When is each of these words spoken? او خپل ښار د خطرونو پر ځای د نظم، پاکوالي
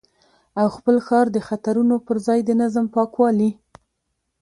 او 0.59 0.67
خپل 0.75 0.95
ښار 1.07 1.25
د 1.35 1.37
خطرونو 1.47 1.95
پر 2.05 2.17
ځای 2.27 2.39
د 2.45 2.51
نظم، 2.61 2.85
پاکوالي 2.95 3.51